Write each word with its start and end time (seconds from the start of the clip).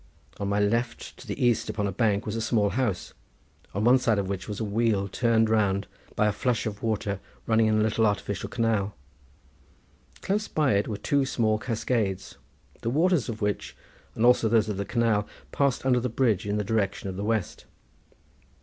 On 0.39 0.47
my 0.49 0.59
left 0.59 1.15
to 1.17 1.27
the 1.27 1.39
east 1.39 1.69
upon 1.69 1.85
a 1.85 1.91
bank 1.91 2.25
was 2.25 2.35
a 2.35 2.41
small 2.41 2.69
house, 2.69 3.13
on 3.71 3.83
one 3.83 3.99
side 3.99 4.17
of 4.17 4.27
which 4.27 4.47
was 4.47 4.59
a 4.59 4.63
wheel 4.65 5.07
turned 5.07 5.47
round 5.47 5.85
by 6.15 6.25
a 6.25 6.31
flush 6.31 6.65
of 6.65 6.81
water 6.81 7.19
running 7.45 7.67
in 7.67 7.77
a 7.79 7.83
little 7.83 8.07
artificial 8.07 8.49
canal; 8.49 8.95
close 10.23 10.47
by 10.47 10.73
it 10.73 10.87
were 10.87 10.97
two 10.97 11.23
small 11.23 11.59
cascades, 11.59 12.39
the 12.81 12.89
waters 12.89 13.29
of 13.29 13.43
which 13.43 13.77
and 14.15 14.25
also 14.25 14.49
those 14.49 14.69
of 14.69 14.77
the 14.77 14.85
canal 14.85 15.27
passed 15.51 15.85
under 15.85 15.99
the 15.99 16.09
bridge 16.09 16.47
in 16.47 16.57
the 16.57 16.63
direction 16.63 17.07
of 17.07 17.15
the 17.15 17.23
west. 17.23 17.65